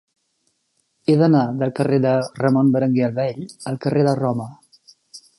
[1.11, 4.49] He d'anar del carrer de Ramon Berenguer el Vell al carrer de Roma.